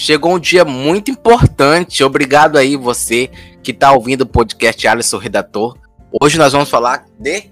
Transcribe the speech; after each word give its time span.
chegou 0.00 0.34
um 0.34 0.38
dia 0.38 0.64
muito 0.64 1.10
importante. 1.10 2.02
Obrigado 2.02 2.56
aí 2.56 2.74
você 2.74 3.30
que 3.62 3.70
está 3.70 3.92
ouvindo 3.92 4.22
o 4.22 4.26
podcast 4.26 4.88
Alisson 4.88 5.18
Redator. 5.18 5.76
Hoje 6.18 6.38
nós 6.38 6.54
vamos 6.54 6.70
falar 6.70 7.04
de 7.18 7.50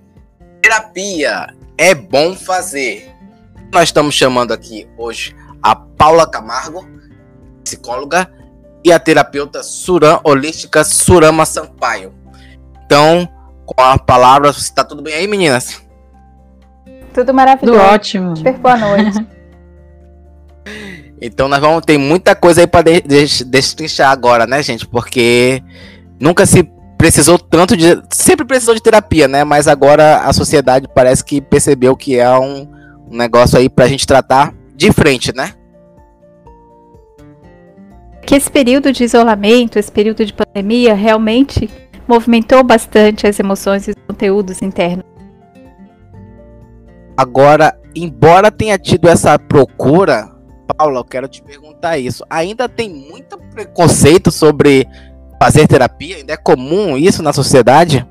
terapia. 0.63 1.55
É 1.77 1.95
bom 1.95 2.35
fazer. 2.35 3.13
Nós 3.71 3.85
estamos 3.85 4.15
chamando 4.15 4.53
aqui 4.53 4.89
hoje 4.97 5.37
a 5.63 5.77
Paula 5.77 6.27
Camargo, 6.27 6.89
psicóloga, 7.63 8.33
e 8.83 8.91
a 8.91 8.99
terapeuta 8.99 9.63
Suram 9.63 10.19
Holística 10.25 10.83
Surama 10.85 11.45
Sampaio. 11.45 12.15
Então, 12.87 13.29
com 13.67 13.83
a 13.83 13.99
palavra, 13.99 14.49
está 14.49 14.83
tudo 14.83 15.03
bem 15.03 15.13
aí, 15.13 15.27
meninas? 15.27 15.83
Tudo 17.13 17.35
maravilhoso. 17.35 17.79
Tudo 17.79 17.93
ótimo. 17.93 18.37
Super 18.37 18.57
boa 18.57 18.77
noite. 18.77 19.27
então 21.21 21.49
nós 21.49 21.61
vamos 21.61 21.83
ter 21.85 21.99
muita 21.99 22.35
coisa 22.35 22.61
aí 22.61 22.67
para 22.67 22.83
de, 22.83 23.01
de, 23.01 23.45
destrinchar 23.45 24.11
agora, 24.11 24.47
né, 24.47 24.63
gente? 24.63 24.87
Porque 24.87 25.63
nunca 26.21 26.47
se 26.47 26.63
precisou 26.97 27.39
tanto 27.39 27.77
de. 27.77 28.01
Sempre 28.11 28.47
precisou 28.47 28.75
de 28.75 28.83
terapia, 28.83 29.29
né? 29.29 29.45
Mas 29.45 29.69
agora 29.69 30.19
a 30.19 30.33
sociedade 30.33 30.89
parece 30.95 31.25
que 31.25 31.41
percebeu 31.41 31.97
que 31.97 32.19
é 32.19 32.39
um, 32.39 32.69
um 33.11 33.17
negócio 33.17 33.59
aí 33.59 33.69
pra 33.69 33.89
gente 33.89 34.07
tratar 34.07 34.55
de 34.75 34.93
frente, 34.93 35.35
né? 35.35 35.53
Que 38.25 38.35
esse 38.35 38.51
período 38.51 38.93
de 38.93 39.05
isolamento, 39.05 39.79
esse 39.79 39.91
período 39.91 40.25
de 40.25 40.33
pandemia, 40.35 40.95
realmente 40.95 41.71
movimentou 42.07 42.63
bastante 42.63 43.27
as 43.27 43.39
emoções 43.39 43.89
e 43.89 43.91
os 43.91 43.97
conteúdos 44.07 44.63
internos. 44.63 45.05
Agora, 47.17 47.77
embora 47.95 48.51
tenha 48.51 48.79
tido 48.79 49.09
essa 49.09 49.39
procura, 49.39 50.31
Paula, 50.77 51.01
eu 51.01 51.05
quero 51.05 51.29
te 51.29 51.43
perguntar 51.43 51.99
isso. 51.99 52.25
Ainda 52.29 52.69
tem 52.69 52.89
muito 52.89 53.39
preconceito 53.55 54.31
sobre 54.31 54.87
fazer 55.41 55.67
terapia? 55.67 56.17
Ainda 56.17 56.33
é 56.33 56.37
comum 56.37 56.97
isso 56.97 57.23
na 57.23 57.33
sociedade? 57.33 58.07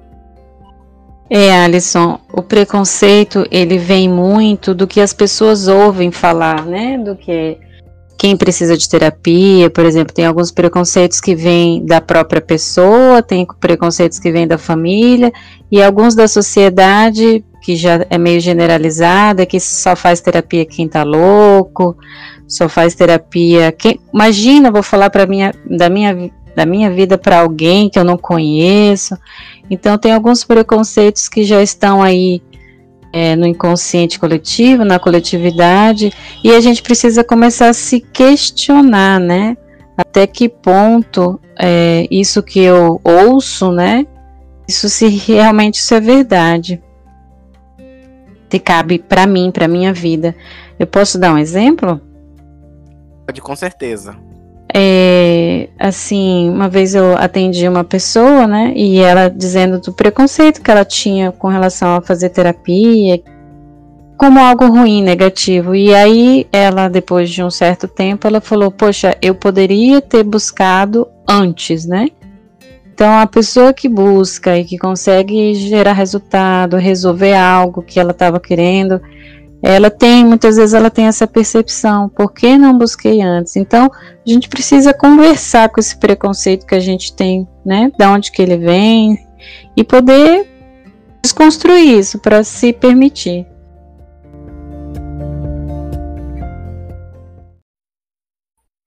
É, 1.29 1.63
Alisson, 1.63 2.19
o 2.31 2.41
preconceito 2.41 3.45
ele 3.51 3.77
vem 3.77 4.09
muito 4.09 4.73
do 4.73 4.87
que 4.87 5.01
as 5.01 5.13
pessoas 5.13 5.67
ouvem 5.67 6.09
falar, 6.09 6.65
né? 6.65 6.97
Do 6.97 7.15
que 7.15 7.57
quem 8.17 8.35
precisa 8.35 8.75
de 8.75 8.89
terapia, 8.89 9.69
por 9.69 9.85
exemplo, 9.85 10.13
tem 10.13 10.25
alguns 10.25 10.51
preconceitos 10.51 11.21
que 11.21 11.35
vêm 11.35 11.85
da 11.85 12.01
própria 12.01 12.41
pessoa, 12.41 13.21
tem 13.21 13.45
preconceitos 13.59 14.17
que 14.17 14.31
vêm 14.31 14.47
da 14.47 14.57
família 14.57 15.31
e 15.71 15.83
alguns 15.83 16.15
da 16.15 16.27
sociedade 16.27 17.45
que 17.67 17.75
já 17.75 18.05
é 18.09 18.17
meio 18.17 18.39
generalizada, 18.39 19.45
que 19.45 19.59
só 19.59 19.93
faz 19.93 20.21
terapia 20.21 20.65
quem 20.65 20.87
tá 20.87 21.03
louco, 21.03 21.97
só 22.47 22.69
faz 22.69 22.95
terapia 22.95 23.73
quem, 23.73 23.99
imagina, 24.13 24.71
vou 24.71 24.81
falar 24.81 25.09
para 25.09 25.27
minha 25.27 25.53
da 25.69 25.89
minha 25.89 26.31
da 26.55 26.65
minha 26.65 26.89
vida 26.89 27.17
para 27.17 27.41
alguém 27.41 27.89
que 27.89 27.99
eu 27.99 28.05
não 28.05 28.17
conheço. 28.17 29.17
Então 29.69 29.97
tem 29.97 30.13
alguns 30.13 30.45
preconceitos 30.45 31.27
que 31.27 31.43
já 31.43 31.61
estão 31.61 32.01
aí 32.01 32.41
é, 33.11 33.35
no 33.35 33.45
inconsciente 33.45 34.17
coletivo, 34.17 34.85
na 34.85 34.97
coletividade, 34.97 36.13
e 36.41 36.53
a 36.53 36.61
gente 36.61 36.81
precisa 36.81 37.21
começar 37.21 37.67
a 37.67 37.73
se 37.73 37.99
questionar, 37.99 39.19
né? 39.19 39.57
Até 39.97 40.25
que 40.25 40.47
ponto 40.47 41.37
é, 41.59 42.07
isso 42.09 42.41
que 42.41 42.61
eu 42.61 43.01
ouço, 43.03 43.73
né? 43.73 44.07
Isso 44.65 44.87
se 44.87 45.09
realmente 45.09 45.75
isso 45.75 45.93
é 45.93 45.99
verdade. 45.99 46.81
Se 48.49 48.59
cabe 48.59 48.99
para 48.99 49.27
mim, 49.27 49.51
para 49.51 49.67
minha 49.67 49.93
vida. 49.93 50.35
Eu 50.79 50.87
posso 50.87 51.19
dar 51.19 51.33
um 51.33 51.37
exemplo? 51.37 51.99
Pode, 53.25 53.41
com 53.41 53.55
certeza. 53.55 54.15
É, 54.73 55.69
assim, 55.79 56.49
uma 56.49 56.69
vez 56.69 56.93
eu 56.93 57.17
atendi 57.17 57.67
uma 57.67 57.83
pessoa, 57.83 58.45
né, 58.45 58.73
e 58.75 58.99
ela 58.99 59.29
dizendo 59.29 59.79
do 59.79 59.93
preconceito 59.93 60.61
que 60.61 60.69
ela 60.69 60.85
tinha 60.85 61.31
com 61.31 61.47
relação 61.47 61.95
a 61.95 62.01
fazer 62.01 62.29
terapia, 62.29 63.21
como 64.17 64.39
algo 64.39 64.65
ruim, 64.67 65.01
negativo. 65.01 65.75
E 65.75 65.93
aí 65.93 66.47
ela, 66.51 66.87
depois 66.89 67.29
de 67.29 67.43
um 67.43 67.51
certo 67.51 67.87
tempo, 67.87 68.27
ela 68.27 68.41
falou: 68.41 68.71
Poxa, 68.71 69.15
eu 69.21 69.35
poderia 69.35 70.01
ter 70.01 70.23
buscado 70.23 71.07
antes, 71.27 71.85
né? 71.85 72.09
Então, 72.97 73.19
a 73.19 73.27
pessoa 73.27 73.75
que 73.75 73.87
busca 73.87 74.57
e 74.57 74.65
que 74.65 74.75
consegue 74.75 75.53
gerar 75.53 75.93
resultado, 75.93 76.77
resolver 76.77 77.35
algo 77.35 77.83
que 77.83 77.99
ela 77.99 78.09
estava 78.09 78.39
querendo, 78.39 78.99
ela 79.61 79.91
tem, 79.91 80.25
muitas 80.25 80.55
vezes 80.55 80.73
ela 80.73 80.89
tem 80.89 81.05
essa 81.05 81.27
percepção, 81.27 82.09
por 82.09 82.33
que 82.33 82.57
não 82.57 82.75
busquei 82.75 83.21
antes? 83.21 83.55
Então, 83.55 83.85
a 83.93 84.27
gente 84.27 84.49
precisa 84.49 84.95
conversar 84.95 85.69
com 85.69 85.79
esse 85.79 85.95
preconceito 85.95 86.65
que 86.65 86.73
a 86.73 86.79
gente 86.79 87.15
tem, 87.15 87.47
né? 87.63 87.91
Da 87.99 88.11
onde 88.11 88.31
que 88.31 88.41
ele 88.41 88.57
vem 88.57 89.19
e 89.75 89.83
poder 89.83 90.47
desconstruir 91.21 91.99
isso 91.99 92.17
para 92.17 92.43
se 92.43 92.73
permitir. 92.73 93.45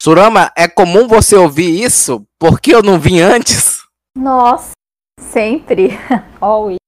Surama, 0.02 0.50
é 0.56 0.66
comum 0.66 1.06
você 1.06 1.36
ouvir 1.36 1.80
isso? 1.80 2.26
Por 2.40 2.60
que 2.60 2.74
eu 2.74 2.82
não 2.82 2.98
vim 2.98 3.20
antes? 3.20 3.79
Nossa, 4.16 4.72
sempre. 5.20 5.90
Always. 6.40 6.78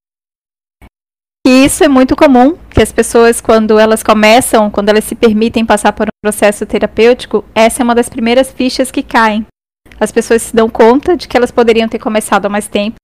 E 1.46 1.64
isso 1.64 1.82
é 1.82 1.88
muito 1.88 2.14
comum, 2.14 2.56
que 2.70 2.80
as 2.80 2.92
pessoas, 2.92 3.40
quando 3.40 3.78
elas 3.78 4.02
começam, 4.02 4.70
quando 4.70 4.90
elas 4.90 5.04
se 5.04 5.14
permitem 5.14 5.66
passar 5.66 5.92
por 5.92 6.06
um 6.06 6.20
processo 6.22 6.64
terapêutico, 6.64 7.44
essa 7.54 7.82
é 7.82 7.84
uma 7.84 7.94
das 7.94 8.08
primeiras 8.08 8.50
fichas 8.50 8.90
que 8.90 9.02
caem. 9.02 9.44
As 9.98 10.12
pessoas 10.12 10.42
se 10.42 10.54
dão 10.54 10.68
conta 10.68 11.16
de 11.16 11.26
que 11.28 11.36
elas 11.36 11.50
poderiam 11.50 11.88
ter 11.88 11.98
começado 11.98 12.46
há 12.46 12.48
mais 12.48 12.68
tempo 12.68 12.96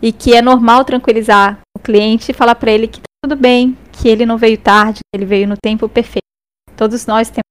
e 0.00 0.12
que 0.12 0.34
é 0.34 0.42
normal 0.42 0.84
tranquilizar 0.84 1.60
o 1.76 1.80
cliente 1.80 2.30
e 2.30 2.34
falar 2.34 2.54
para 2.54 2.70
ele 2.70 2.88
que 2.88 3.00
tá 3.00 3.06
tudo 3.24 3.36
bem, 3.36 3.76
que 3.92 4.08
ele 4.08 4.26
não 4.26 4.36
veio 4.36 4.58
tarde, 4.58 5.00
que 5.00 5.16
ele 5.16 5.26
veio 5.26 5.48
no 5.48 5.56
tempo 5.56 5.88
perfeito. 5.88 6.22
Todos 6.76 7.06
nós 7.06 7.28
temos. 7.28 7.42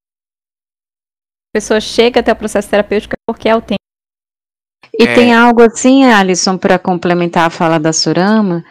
A 1.50 1.58
pessoa 1.58 1.82
chega 1.82 2.20
até 2.20 2.32
o 2.32 2.36
processo 2.36 2.70
terapêutico 2.70 3.16
porque 3.28 3.50
é 3.50 3.56
o 3.56 3.62
tempo. 3.62 3.81
E 4.98 5.04
é. 5.04 5.14
tem 5.14 5.34
algo 5.34 5.62
assim, 5.62 6.04
Alisson, 6.04 6.58
para 6.58 6.78
complementar 6.78 7.48
a 7.48 7.50
fala 7.50 7.80
da 7.80 7.94
Surama, 7.94 8.64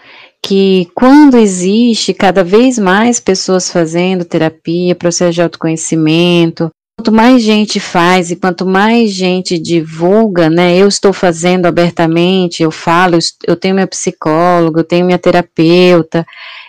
que 0.42 0.88
quando 0.94 1.36
existe 1.36 2.14
cada 2.14 2.42
vez 2.42 2.78
mais 2.78 3.20
pessoas 3.20 3.70
fazendo 3.70 4.24
terapia, 4.24 4.94
processo 4.94 5.32
de 5.32 5.42
autoconhecimento, 5.42 6.70
quanto 7.00 7.12
mais 7.12 7.42
gente 7.42 7.80
faz 7.80 8.30
e 8.30 8.36
quanto 8.36 8.66
mais 8.66 9.10
gente 9.10 9.58
divulga, 9.58 10.50
né? 10.50 10.76
Eu 10.76 10.86
estou 10.86 11.14
fazendo 11.14 11.64
abertamente, 11.64 12.62
eu 12.62 12.70
falo, 12.70 13.18
eu 13.46 13.56
tenho 13.56 13.74
minha 13.74 13.86
psicóloga, 13.86 14.80
eu 14.80 14.84
tenho 14.84 15.06
minha 15.06 15.18
terapeuta, 15.18 16.26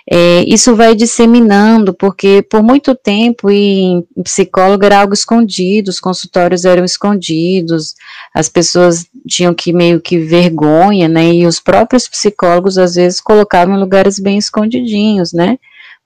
é, 0.10 0.46
isso 0.48 0.74
vai 0.74 0.96
disseminando, 0.96 1.94
porque 1.94 2.42
por 2.50 2.64
muito 2.64 2.96
tempo 2.96 3.52
em 3.52 4.06
psicólogo 4.24 4.86
era 4.86 5.02
algo 5.02 5.14
escondido, 5.14 5.90
os 5.90 6.00
consultórios 6.00 6.64
eram 6.64 6.86
escondidos, 6.86 7.94
as 8.34 8.48
pessoas 8.48 9.06
tinham 9.28 9.54
que 9.54 9.74
meio 9.74 10.00
que 10.00 10.18
vergonha, 10.18 11.10
né? 11.10 11.34
E 11.34 11.46
os 11.46 11.60
próprios 11.60 12.08
psicólogos 12.08 12.78
às 12.78 12.96
vezes 12.96 13.20
colocavam 13.20 13.76
em 13.76 13.80
lugares 13.82 14.18
bem 14.18 14.38
escondidinhos, 14.38 15.34
né? 15.34 15.60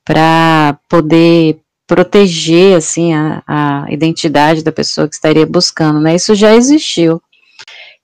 Para 0.04 0.80
poder 0.90 1.60
proteger 1.88 2.78
assim 2.78 3.14
a, 3.14 3.44
a 3.48 3.86
identidade 3.90 4.64
da 4.64 4.72
pessoa 4.72 5.08
que 5.08 5.16
estaria 5.16 5.46
buscando, 5.46 6.00
né? 6.00 6.16
Isso 6.16 6.34
já 6.34 6.56
existiu. 6.56 7.22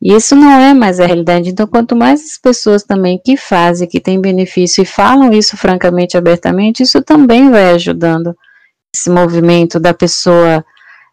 E 0.01 0.13
isso 0.13 0.35
não 0.35 0.51
é 0.51 0.73
mais 0.73 0.99
a 0.99 1.05
realidade. 1.05 1.49
Então, 1.49 1.67
quanto 1.67 1.95
mais 1.95 2.21
as 2.21 2.37
pessoas 2.37 2.83
também 2.83 3.21
que 3.23 3.37
fazem, 3.37 3.87
que 3.87 3.99
têm 3.99 4.19
benefício 4.19 4.81
e 4.81 4.85
falam 4.85 5.31
isso 5.31 5.55
francamente, 5.55 6.17
abertamente, 6.17 6.81
isso 6.81 7.01
também 7.03 7.51
vai 7.51 7.71
ajudando 7.71 8.35
esse 8.93 9.09
movimento 9.09 9.79
da 9.79 9.93
pessoa. 9.93 10.65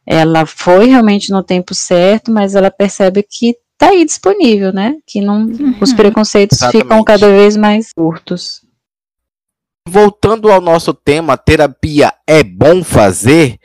Ela 0.06 0.46
foi 0.46 0.86
realmente 0.86 1.30
no 1.30 1.42
tempo 1.42 1.74
certo, 1.74 2.32
mas 2.32 2.54
ela 2.54 2.70
percebe 2.70 3.22
que 3.22 3.54
está 3.74 3.90
aí 3.90 4.06
disponível, 4.06 4.72
né? 4.72 4.96
Que 5.06 5.20
não, 5.20 5.44
uhum. 5.44 5.76
os 5.80 5.92
preconceitos 5.92 6.58
Exatamente. 6.58 6.84
ficam 6.84 7.04
cada 7.04 7.28
vez 7.28 7.58
mais 7.58 7.92
curtos. 7.92 8.62
Voltando 9.88 10.52
ao 10.52 10.60
nosso 10.60 10.92
tema, 10.92 11.38
terapia 11.38 12.12
é 12.26 12.42
bom 12.42 12.84
fazer 12.84 13.58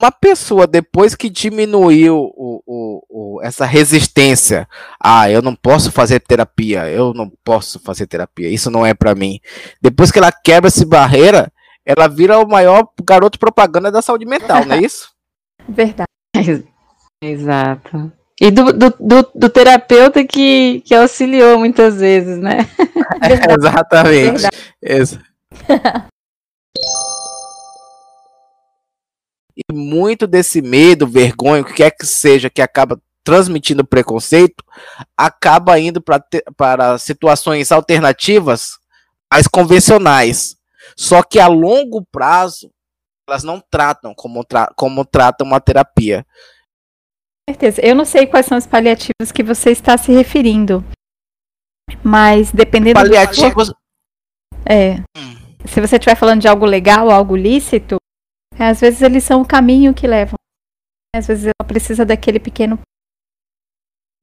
uma 0.00 0.10
pessoa 0.10 0.66
depois 0.66 1.14
que 1.14 1.28
diminuiu 1.28 2.16
o, 2.16 2.62
o, 2.64 3.02
o, 3.10 3.42
essa 3.42 3.66
resistência, 3.66 4.66
ah, 4.98 5.28
eu 5.28 5.42
não 5.42 5.54
posso 5.54 5.92
fazer 5.92 6.20
terapia, 6.20 6.88
eu 6.88 7.12
não 7.12 7.30
posso 7.44 7.78
fazer 7.80 8.06
terapia, 8.06 8.48
isso 8.48 8.70
não 8.70 8.86
é 8.86 8.94
para 8.94 9.14
mim. 9.14 9.40
Depois 9.82 10.10
que 10.10 10.18
ela 10.18 10.32
quebra 10.32 10.68
essa 10.68 10.86
barreira, 10.86 11.52
ela 11.84 12.08
vira 12.08 12.38
o 12.38 12.48
maior 12.48 12.88
garoto 13.04 13.38
propaganda 13.38 13.90
da 13.90 14.00
saúde 14.00 14.24
mental, 14.24 14.64
não 14.64 14.76
é 14.76 14.80
isso? 14.80 15.10
Verdade. 15.68 16.08
Exato. 17.22 18.10
E 18.40 18.50
do, 18.50 18.72
do, 18.72 18.94
do, 19.00 19.30
do, 19.34 19.48
terapeuta 19.50 20.24
que, 20.24 20.80
que 20.86 20.94
auxiliou 20.94 21.58
muitas 21.58 21.96
vezes, 21.96 22.38
né? 22.38 22.68
É, 23.20 23.34
exatamente. 23.52 24.46
E 29.58 29.72
muito 29.72 30.24
desse 30.24 30.62
medo, 30.62 31.04
vergonha, 31.04 31.62
o 31.62 31.64
que 31.64 31.74
quer 31.74 31.90
que 31.90 32.06
seja 32.06 32.48
que 32.48 32.62
acaba 32.62 33.00
transmitindo 33.24 33.84
preconceito, 33.84 34.64
acaba 35.16 35.78
indo 35.80 36.00
para 36.56 36.96
situações 36.96 37.72
alternativas 37.72 38.78
mais 39.30 39.48
convencionais. 39.48 40.56
Só 40.96 41.22
que 41.22 41.40
a 41.40 41.48
longo 41.48 42.06
prazo, 42.10 42.70
elas 43.28 43.42
não 43.42 43.60
tratam 43.60 44.14
como, 44.14 44.44
tra 44.44 44.72
como 44.76 45.04
tratam 45.04 45.46
uma 45.46 45.60
terapia. 45.60 46.24
Certeza. 47.50 47.80
Eu 47.84 47.96
não 47.96 48.04
sei 48.04 48.26
quais 48.26 48.46
são 48.46 48.56
os 48.56 48.66
paliativos 48.66 49.32
que 49.34 49.42
você 49.42 49.72
está 49.72 49.98
se 49.98 50.12
referindo. 50.12 50.84
Mas 52.02 52.52
dependendo 52.52 52.94
paliativos... 53.00 53.68
do. 53.68 53.76
É. 54.64 55.02
Hum. 55.16 55.37
Se 55.66 55.80
você 55.80 55.96
estiver 55.96 56.16
falando 56.16 56.40
de 56.40 56.48
algo 56.48 56.64
legal, 56.64 57.10
algo 57.10 57.36
lícito, 57.36 57.96
é, 58.58 58.68
às 58.68 58.80
vezes 58.80 59.02
eles 59.02 59.24
são 59.24 59.40
o 59.40 59.46
caminho 59.46 59.94
que 59.94 60.06
levam. 60.06 60.36
Às 61.14 61.26
vezes 61.26 61.46
ela 61.46 61.66
precisa 61.66 62.04
daquele 62.04 62.38
pequeno 62.38 62.78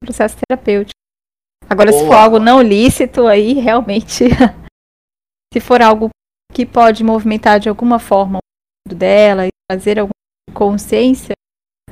processo 0.02 0.36
terapêutico. 0.46 0.98
Agora, 1.68 1.90
Boa. 1.90 2.02
se 2.02 2.06
for 2.06 2.14
algo 2.14 2.38
não 2.38 2.62
lícito, 2.62 3.26
aí 3.26 3.54
realmente. 3.54 4.24
se 5.52 5.60
for 5.60 5.82
algo 5.82 6.10
que 6.52 6.64
pode 6.64 7.02
movimentar 7.02 7.58
de 7.58 7.68
alguma 7.68 7.98
forma 7.98 8.38
o 8.88 8.94
dela 8.94 9.46
e 9.46 9.50
fazer 9.70 9.98
alguma 9.98 10.14
consciência, 10.54 11.34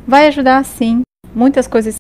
vai 0.07 0.29
ajudar 0.29 0.65
sim. 0.65 1.03
Muitas 1.35 1.67
coisas 1.67 1.97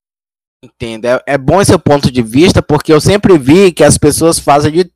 Entendo. 0.64 1.04
É, 1.04 1.22
é, 1.26 1.38
bom 1.38 1.60
esse 1.60 1.76
ponto 1.76 2.10
de 2.10 2.22
vista, 2.22 2.62
porque 2.62 2.90
eu 2.90 2.98
sempre 2.98 3.36
vi 3.36 3.70
que 3.70 3.84
as 3.84 3.98
pessoas 3.98 4.38
fazem, 4.38 4.72
de, 4.72 4.90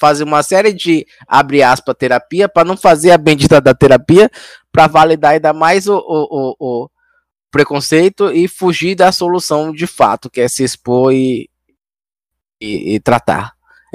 fazem 0.00 0.26
uma 0.26 0.42
série 0.42 0.72
de, 0.72 1.06
abre 1.28 1.62
aspas, 1.62 1.94
terapia, 1.98 2.48
para 2.48 2.64
não 2.64 2.74
fazer 2.74 3.10
a 3.10 3.18
bendita 3.18 3.60
da 3.60 3.74
terapia, 3.74 4.30
para 4.72 4.86
validar 4.86 5.32
ainda 5.32 5.52
mais 5.52 5.86
o, 5.86 5.96
o, 5.96 5.98
o, 5.98 6.56
o, 6.58 6.90
preconceito 7.50 8.32
e 8.32 8.48
fugir 8.48 8.94
da 8.94 9.12
solução 9.12 9.72
de 9.72 9.86
fato, 9.86 10.30
que 10.30 10.40
é 10.40 10.48
se 10.48 10.64
expor 10.64 11.12
e, 11.12 11.50
e, 12.58 12.94
e 12.94 13.00
tratar. 13.00 13.52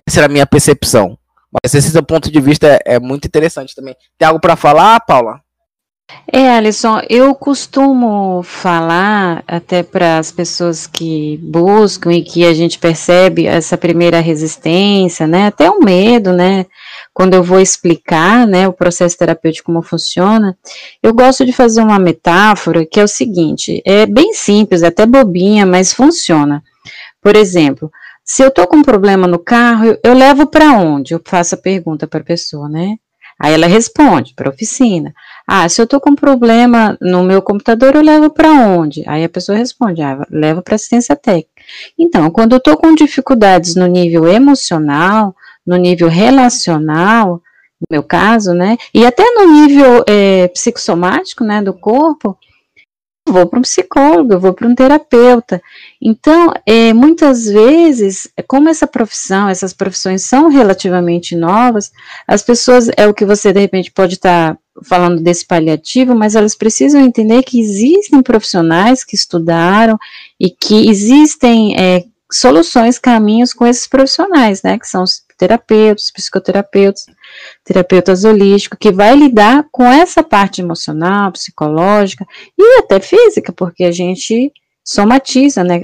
Essa 0.08 0.20
era 0.20 0.28
a 0.28 0.32
minha 0.32 0.46
percepção. 0.46 1.18
Mas 1.52 1.74
esse 1.74 1.90
seu 1.90 2.04
ponto 2.04 2.32
de 2.32 2.40
vista 2.40 2.68
é, 2.68 2.80
é 2.86 3.00
muito 3.00 3.26
interessante 3.26 3.74
também. 3.74 3.96
Tem 4.16 4.28
algo 4.28 4.40
para 4.40 4.56
falar, 4.56 5.00
Paula? 5.00 5.42
É, 6.32 6.50
Alisson, 6.52 7.02
eu 7.10 7.34
costumo 7.34 8.44
falar 8.44 9.44
até 9.48 9.82
para 9.82 10.20
as 10.20 10.32
pessoas 10.32 10.86
que 10.86 11.38
buscam 11.42 12.12
e 12.12 12.24
que 12.24 12.46
a 12.46 12.54
gente 12.54 12.78
percebe 12.78 13.48
essa 13.48 13.78
primeira 13.78 14.20
resistência, 14.20 15.26
né, 15.26 15.48
até 15.48 15.70
o 15.70 15.80
medo, 15.80 16.32
né, 16.32 16.66
quando 17.14 17.34
eu 17.34 17.44
vou 17.44 17.60
explicar, 17.60 18.46
né, 18.48 18.68
o 18.68 18.74
processo 18.74 19.18
terapêutico 19.18 19.68
como 19.68 19.82
funciona, 19.82 20.56
eu 21.02 21.14
gosto 21.14 21.46
de 21.46 21.52
fazer 21.52 21.82
uma 21.82 22.00
metáfora 22.00 22.86
que 22.86 23.00
é 23.00 23.04
o 23.04 23.08
seguinte, 23.08 23.82
é 23.86 24.06
bem 24.06 24.34
simples, 24.34 24.84
até 24.84 25.06
bobinha, 25.06 25.66
mas 25.66 25.94
funciona. 25.94 26.64
Por 27.22 27.36
exemplo, 27.36 27.92
se 28.24 28.44
eu 28.44 28.52
tô 28.52 28.68
com 28.68 28.78
um 28.78 28.84
problema 28.84 29.28
no 29.28 29.40
carro, 29.40 29.86
eu, 29.86 30.00
eu 30.04 30.14
levo 30.14 30.46
para 30.46 30.74
onde? 30.74 31.14
Eu 31.14 31.22
faço 31.26 31.56
a 31.56 31.58
pergunta 31.58 32.08
para 32.08 32.22
a 32.22 32.24
pessoa, 32.24 32.70
né? 32.70 32.98
Aí 33.40 33.54
ela 33.54 33.68
responde 33.68 34.34
para 34.36 34.50
a 34.50 34.52
oficina. 34.52 35.14
Ah, 35.48 35.68
se 35.70 35.80
eu 35.82 35.86
estou 35.86 36.00
com 36.00 36.14
problema 36.14 36.98
no 37.00 37.24
meu 37.24 37.42
computador, 37.42 37.96
eu 37.96 38.02
levo 38.02 38.30
para 38.30 38.52
onde? 38.52 39.04
Aí 39.08 39.24
a 39.24 39.30
pessoa 39.30 39.58
responde, 39.58 40.02
ah, 40.02 40.26
levo 40.30 40.62
para 40.62 40.76
assistência 40.76 41.16
técnica. 41.16 41.50
Então, 41.98 42.30
quando 42.30 42.54
eu 42.54 42.58
estou 42.58 42.76
com 42.76 42.94
dificuldades 42.94 43.76
no 43.76 43.88
nível 43.88 44.28
emocional, 44.28 45.34
no 45.66 45.78
nível 45.78 46.10
relacional, 46.10 47.42
no 47.80 47.88
meu 47.90 48.04
caso, 48.04 48.54
né, 48.54 48.76
e 48.94 49.06
até 49.06 49.24
no 49.32 49.54
nível 49.54 50.04
é, 50.06 50.50
psicossomático, 50.50 51.46
né, 51.46 51.62
do 51.62 51.74
corpo, 51.74 52.38
vou 53.32 53.48
para 53.48 53.60
um 53.60 53.62
psicólogo, 53.62 54.34
eu 54.34 54.40
vou 54.40 54.54
para 54.54 54.68
um 54.68 54.76
terapeuta. 54.76 55.62
Então, 56.02 56.52
é, 56.66 56.94
muitas 56.94 57.46
vezes, 57.46 58.28
como 58.48 58.70
essa 58.70 58.88
profissão, 58.88 59.48
essas 59.48 59.74
profissões 59.74 60.24
são 60.24 60.50
relativamente 60.50 61.36
novas, 61.36 61.92
as 62.28 62.44
pessoas, 62.44 62.90
é 62.98 63.08
o 63.08 63.14
que 63.14 63.26
você 63.26 63.54
de 63.54 63.60
repente 63.60 63.92
pode 63.92 64.16
estar 64.16 64.54
tá 64.54 64.60
falando 64.84 65.22
desse 65.22 65.46
paliativo, 65.46 66.16
mas 66.16 66.36
elas 66.36 66.56
precisam 66.56 67.02
entender 67.02 67.44
que 67.44 67.60
existem 67.60 68.22
profissionais 68.22 69.04
que 69.04 69.16
estudaram 69.16 69.98
e 70.40 70.50
que 70.50 70.90
existem 70.90 71.76
é, 71.78 72.06
soluções, 72.32 73.00
caminhos 73.00 73.54
com 73.54 73.66
esses 73.66 73.88
profissionais, 73.88 74.62
né, 74.62 74.78
que 74.78 74.88
são 74.88 75.04
os 75.04 75.22
terapeutas, 75.38 76.12
psicoterapeutas, 76.12 77.06
terapeutas 77.64 78.24
holísticos, 78.24 78.78
que 78.80 78.92
vai 78.92 79.16
lidar 79.16 79.66
com 79.72 79.86
essa 79.86 80.22
parte 80.22 80.62
emocional, 80.62 81.32
psicológica 81.32 82.26
e 82.58 82.80
até 82.80 83.00
física, 83.00 83.52
porque 83.52 83.84
a 83.84 83.92
gente 83.92 84.52
somatiza, 84.86 85.64
né, 85.64 85.82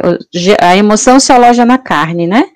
a 0.62 0.76
emoção 0.76 1.20
se 1.20 1.32
aloja 1.32 1.66
na 1.66 1.78
carne, 1.78 2.28
né, 2.28 2.50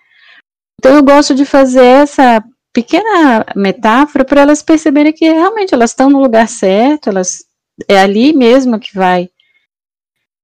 então 0.79 0.95
eu 0.95 1.03
gosto 1.03 1.35
de 1.35 1.45
fazer 1.45 1.83
essa 1.83 2.43
pequena 2.73 3.45
metáfora 3.55 4.23
para 4.23 4.41
elas 4.41 4.61
perceberem 4.61 5.11
que 5.11 5.29
realmente 5.29 5.73
elas 5.73 5.91
estão 5.91 6.09
no 6.09 6.19
lugar 6.19 6.47
certo, 6.47 7.09
elas 7.09 7.43
é 7.87 7.99
ali 7.99 8.33
mesmo 8.33 8.79
que 8.79 8.93
vai 8.93 9.29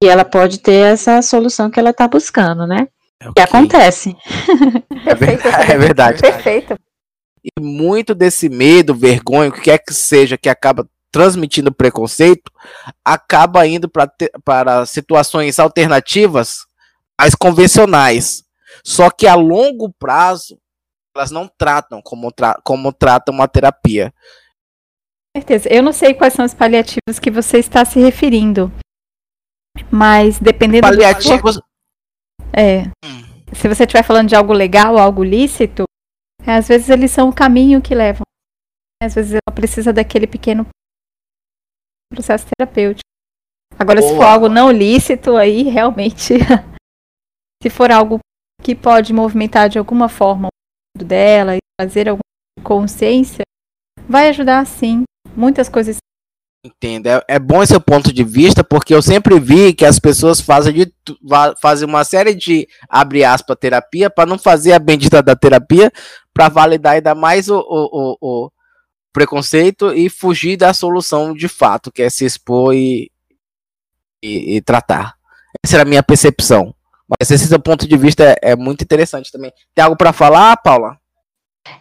e 0.01 0.07
ela 0.07 0.25
pode 0.25 0.59
ter 0.59 0.93
essa 0.93 1.21
solução 1.21 1.69
que 1.69 1.79
ela 1.79 1.91
está 1.91 2.07
buscando, 2.07 2.67
né? 2.67 2.87
É 3.21 3.31
que 3.33 3.41
acontece. 3.41 4.15
É 5.05 5.15
verdade, 5.15 5.71
é 5.71 5.77
verdade. 5.77 6.21
Perfeito. 6.21 6.77
E 7.43 7.61
muito 7.61 8.15
desse 8.15 8.49
medo, 8.49 8.95
vergonha, 8.95 9.49
o 9.49 9.53
que 9.53 9.61
quer 9.61 9.77
que 9.77 9.93
seja 9.93 10.37
que 10.37 10.49
acaba 10.49 10.87
transmitindo 11.11 11.71
preconceito, 11.71 12.51
acaba 13.03 13.65
indo 13.65 13.89
para 14.43 14.85
situações 14.85 15.59
alternativas 15.59 16.65
mais 17.17 17.33
convencionais. 17.33 18.43
Só 18.83 19.09
que 19.09 19.25
a 19.25 19.35
longo 19.35 19.93
prazo 19.97 20.59
elas 21.15 21.31
não 21.31 21.47
tratam 21.47 22.01
como, 22.01 22.29
tra 22.31 22.59
como 22.65 22.91
tratam 22.91 23.33
uma 23.33 23.47
terapia. 23.47 24.13
Certeza. 25.37 25.69
Eu 25.69 25.81
não 25.81 25.93
sei 25.93 26.13
quais 26.13 26.33
são 26.33 26.43
os 26.43 26.53
paliativos 26.53 27.19
que 27.21 27.31
você 27.31 27.59
está 27.59 27.85
se 27.85 27.99
referindo. 27.99 28.71
Mas 29.89 30.39
dependendo 30.39 30.87
paliativos... 30.87 31.55
do. 31.55 31.63
É. 32.53 32.83
Hum. 33.05 33.25
Se 33.53 33.67
você 33.67 33.83
estiver 33.83 34.03
falando 34.03 34.29
de 34.29 34.35
algo 34.35 34.53
legal, 34.53 34.97
algo 34.97 35.23
lícito, 35.23 35.83
é, 36.45 36.55
às 36.55 36.67
vezes 36.67 36.89
eles 36.89 37.11
são 37.11 37.29
o 37.29 37.35
caminho 37.35 37.81
que 37.81 37.95
levam. 37.95 38.23
Às 39.01 39.15
vezes 39.15 39.33
ela 39.33 39.55
precisa 39.55 39.91
daquele 39.91 40.27
pequeno 40.27 40.67
processo 42.13 42.45
terapêutico. 42.55 43.05
Agora, 43.77 43.99
Boa. 43.99 44.11
se 44.11 44.17
for 44.17 44.25
algo 44.25 44.49
não 44.49 44.71
lícito, 44.71 45.35
aí 45.35 45.63
realmente. 45.63 46.33
se 47.61 47.69
for 47.69 47.91
algo 47.91 48.19
que 48.61 48.73
pode 48.75 49.13
movimentar 49.13 49.69
de 49.69 49.77
alguma 49.77 50.07
forma 50.07 50.47
dela 50.97 51.55
e 51.55 51.59
fazer 51.79 52.07
alguma 52.07 52.23
consciência, 52.63 53.43
vai 54.07 54.29
ajudar 54.29 54.65
sim. 54.65 55.03
Muitas 55.35 55.67
coisas. 55.67 55.97
Entendo. 56.65 57.05
É, 57.05 57.23
é 57.27 57.39
bom 57.39 57.61
esse 57.61 57.79
ponto 57.79 58.11
de 58.11 58.23
vista, 58.23 58.63
porque 58.63 58.95
eu 58.95 58.99
sempre 58.99 59.39
vi 59.39 59.71
que 59.71 59.85
as 59.85 59.99
pessoas 59.99 60.41
fazem, 60.41 60.73
de, 60.73 60.91
fazem 61.61 61.87
uma 61.87 62.03
série 62.03 62.33
de, 62.33 62.67
abre 62.89 63.23
aspas, 63.23 63.55
terapia, 63.59 64.09
para 64.09 64.25
não 64.25 64.39
fazer 64.39 64.73
a 64.73 64.79
bendita 64.79 65.21
da 65.21 65.35
terapia, 65.35 65.91
para 66.33 66.49
validar 66.49 66.93
ainda 66.93 67.13
mais 67.13 67.49
o, 67.49 67.59
o, 67.59 67.59
o, 67.59 68.17
o, 68.19 68.51
preconceito 69.13 69.93
e 69.93 70.09
fugir 70.09 70.57
da 70.57 70.73
solução 70.73 71.35
de 71.35 71.47
fato, 71.47 71.91
que 71.91 72.01
é 72.01 72.09
se 72.09 72.25
expor 72.25 72.73
e, 72.73 73.11
e, 74.23 74.55
e 74.55 74.61
tratar. 74.61 75.13
Essa 75.63 75.75
era 75.75 75.83
a 75.83 75.87
minha 75.87 76.01
percepção. 76.01 76.73
Mas 77.07 77.29
esse 77.29 77.45
seu 77.47 77.59
ponto 77.59 77.87
de 77.87 77.95
vista 77.95 78.23
é, 78.23 78.37
é 78.41 78.55
muito 78.55 78.81
interessante 78.81 79.31
também. 79.31 79.53
Tem 79.75 79.85
algo 79.85 79.95
para 79.95 80.11
falar, 80.11 80.57
Paula? 80.57 80.97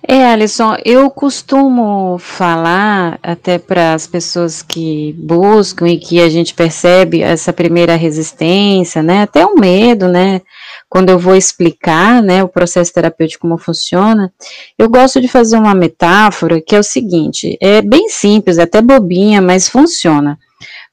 É, 0.06 0.26
Alisson, 0.26 0.76
eu 0.84 1.10
costumo 1.10 2.18
falar 2.18 3.18
até 3.22 3.58
para 3.58 3.94
as 3.94 4.06
pessoas 4.06 4.62
que 4.62 5.14
buscam 5.18 5.88
e 5.88 5.98
que 5.98 6.20
a 6.20 6.28
gente 6.28 6.54
percebe 6.54 7.22
essa 7.22 7.52
primeira 7.52 7.94
resistência, 7.94 9.02
né, 9.02 9.22
até 9.22 9.44
o 9.46 9.54
medo, 9.54 10.06
né, 10.08 10.42
quando 10.90 11.08
eu 11.08 11.18
vou 11.18 11.34
explicar, 11.34 12.22
né, 12.22 12.42
o 12.42 12.48
processo 12.48 12.92
terapêutico 12.92 13.42
como 13.42 13.58
funciona, 13.58 14.32
eu 14.78 14.88
gosto 14.88 15.20
de 15.20 15.28
fazer 15.28 15.56
uma 15.56 15.74
metáfora 15.74 16.60
que 16.60 16.76
é 16.76 16.78
o 16.78 16.82
seguinte, 16.84 17.56
é 17.60 17.80
bem 17.80 18.08
simples, 18.08 18.58
até 18.58 18.82
bobinha, 18.82 19.40
mas 19.40 19.68
funciona. 19.68 20.38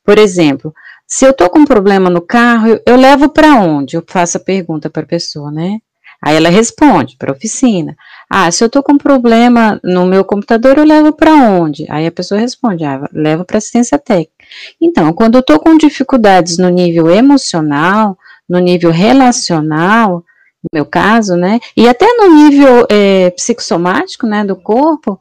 Por 0.05 0.17
exemplo, 0.17 0.73
se 1.07 1.25
eu 1.25 1.33
tô 1.33 1.49
com 1.49 1.59
um 1.59 1.65
problema 1.65 2.09
no 2.09 2.21
carro, 2.21 2.67
eu, 2.67 2.81
eu 2.85 2.95
levo 2.95 3.29
para 3.29 3.55
onde? 3.55 3.95
Eu 3.97 4.03
faço 4.07 4.37
a 4.37 4.39
pergunta 4.39 4.89
para 4.89 5.03
a 5.03 5.07
pessoa, 5.07 5.51
né? 5.51 5.79
Aí 6.21 6.35
ela 6.35 6.49
responde 6.49 7.15
para 7.17 7.31
a 7.31 7.35
oficina. 7.35 7.95
Ah, 8.29 8.51
se 8.51 8.63
eu 8.63 8.69
tô 8.69 8.83
com 8.83 8.97
problema 8.97 9.79
no 9.83 10.05
meu 10.05 10.23
computador, 10.23 10.77
eu 10.77 10.85
levo 10.85 11.11
para 11.11 11.33
onde? 11.33 11.85
Aí 11.89 12.05
a 12.05 12.11
pessoa 12.11 12.39
responde: 12.39 12.83
ah, 12.83 13.09
levo 13.11 13.43
para 13.43 13.57
assistência 13.57 13.97
técnica. 13.97 14.31
Então, 14.79 15.11
quando 15.13 15.35
eu 15.35 15.43
tô 15.43 15.59
com 15.59 15.77
dificuldades 15.77 16.57
no 16.57 16.69
nível 16.69 17.09
emocional, 17.09 18.17
no 18.47 18.59
nível 18.59 18.91
relacional, 18.91 20.23
no 20.63 20.69
meu 20.71 20.85
caso, 20.85 21.35
né? 21.35 21.59
E 21.75 21.87
até 21.87 22.05
no 22.13 22.35
nível 22.35 22.85
é, 22.89 23.31
psicossomático, 23.31 24.27
né, 24.27 24.43
do 24.43 24.55
corpo, 24.55 25.19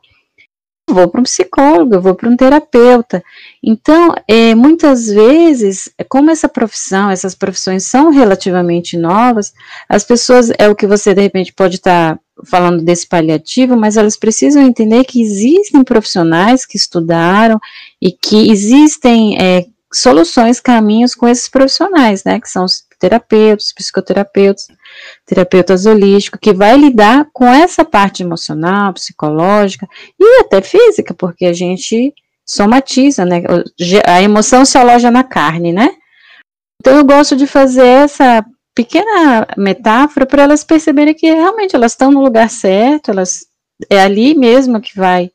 vou 0.92 1.08
para 1.08 1.20
um 1.20 1.24
psicólogo, 1.24 1.94
eu 1.94 2.00
vou 2.00 2.14
para 2.14 2.28
um 2.28 2.36
terapeuta. 2.36 3.22
Então, 3.62 4.14
é, 4.26 4.54
muitas 4.54 5.06
vezes, 5.06 5.88
como 6.08 6.30
essa 6.30 6.48
profissão, 6.48 7.10
essas 7.10 7.34
profissões 7.34 7.84
são 7.84 8.10
relativamente 8.10 8.96
novas, 8.96 9.52
as 9.88 10.04
pessoas, 10.04 10.50
é 10.58 10.68
o 10.68 10.74
que 10.74 10.86
você 10.86 11.14
de 11.14 11.20
repente 11.20 11.52
pode 11.52 11.76
estar 11.76 12.16
tá 12.16 12.20
falando 12.44 12.82
desse 12.82 13.06
paliativo, 13.06 13.76
mas 13.76 13.96
elas 13.96 14.16
precisam 14.16 14.62
entender 14.62 15.04
que 15.04 15.20
existem 15.20 15.84
profissionais 15.84 16.64
que 16.64 16.76
estudaram 16.76 17.58
e 18.00 18.10
que 18.10 18.50
existem 18.50 19.36
é, 19.40 19.66
soluções, 19.92 20.60
caminhos 20.60 21.14
com 21.14 21.28
esses 21.28 21.48
profissionais, 21.48 22.24
né, 22.24 22.40
que 22.40 22.48
são 22.48 22.64
os 22.64 22.84
terapeutas, 23.00 23.72
psicoterapeutas, 23.72 24.68
terapeutas 25.26 25.86
holísticos, 25.86 26.38
que 26.40 26.52
vai 26.52 26.76
lidar 26.76 27.26
com 27.32 27.46
essa 27.46 27.84
parte 27.84 28.22
emocional, 28.22 28.92
psicológica 28.92 29.88
e 30.18 30.40
até 30.40 30.60
física, 30.60 31.14
porque 31.14 31.46
a 31.46 31.52
gente 31.52 32.12
somatiza, 32.46 33.24
né? 33.24 33.42
A 34.06 34.22
emoção 34.22 34.64
se 34.64 34.76
aloja 34.76 35.10
na 35.10 35.24
carne, 35.24 35.72
né? 35.72 35.96
Então 36.80 36.96
eu 36.96 37.04
gosto 37.04 37.34
de 37.34 37.46
fazer 37.46 37.86
essa 37.86 38.44
pequena 38.74 39.46
metáfora 39.56 40.26
para 40.26 40.42
elas 40.42 40.62
perceberem 40.62 41.14
que 41.14 41.26
realmente 41.26 41.74
elas 41.74 41.92
estão 41.92 42.12
no 42.12 42.22
lugar 42.22 42.50
certo, 42.50 43.10
elas 43.10 43.46
é 43.88 44.00
ali 44.00 44.34
mesmo 44.34 44.80
que 44.80 44.94
vai 44.94 45.30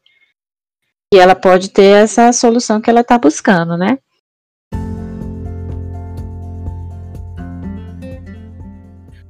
e 1.12 1.17
ela 1.17 1.36
pode 1.36 1.69
ter 1.69 2.03
essa 2.03 2.31
solução 2.31 2.79
que 2.79 2.89
ela 2.89 3.01
está 3.01 3.17
buscando, 3.17 3.77
né? 3.77 3.98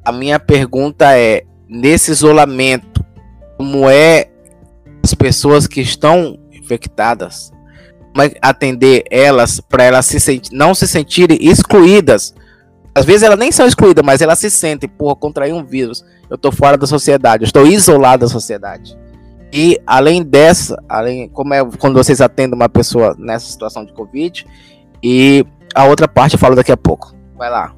A 0.05 0.11
minha 0.11 0.39
pergunta 0.39 1.17
é: 1.17 1.43
nesse 1.67 2.11
isolamento, 2.11 3.03
como 3.57 3.89
é 3.89 4.29
as 5.03 5.15
pessoas 5.15 5.65
que 5.65 5.81
estão 5.81 6.37
infectadas, 6.53 7.51
como 8.13 8.21
é 8.21 8.31
atender 8.41 9.03
elas 9.09 9.59
para 9.59 9.83
elas 9.83 10.05
se 10.05 10.41
não 10.51 10.75
se 10.75 10.87
sentirem 10.87 11.39
excluídas? 11.41 12.35
Às 12.93 13.03
vezes 13.03 13.23
elas 13.23 13.37
nem 13.37 13.51
são 13.51 13.67
excluídas, 13.67 14.05
mas 14.05 14.21
elas 14.21 14.39
se 14.39 14.49
sentem, 14.49 14.87
porra, 14.87 15.15
contrair 15.15 15.53
um 15.53 15.65
vírus. 15.65 16.05
Eu 16.29 16.35
estou 16.35 16.51
fora 16.51 16.77
da 16.77 16.87
sociedade, 16.87 17.43
eu 17.43 17.47
estou 17.47 17.67
isolado 17.67 18.21
da 18.21 18.31
sociedade. 18.31 18.97
E 19.51 19.79
além 19.85 20.23
dessa, 20.23 20.81
além 20.87 21.27
como 21.29 21.53
é 21.53 21.65
quando 21.77 21.95
vocês 21.95 22.21
atendem 22.21 22.55
uma 22.55 22.69
pessoa 22.69 23.15
nessa 23.17 23.51
situação 23.51 23.85
de 23.85 23.91
Covid, 23.91 24.45
e 25.03 25.45
a 25.73 25.85
outra 25.85 26.07
parte 26.07 26.33
eu 26.33 26.39
falo 26.39 26.55
daqui 26.55 26.71
a 26.71 26.77
pouco. 26.77 27.13
Vai 27.37 27.49
lá. 27.49 27.73